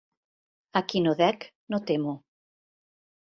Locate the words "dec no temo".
1.19-2.17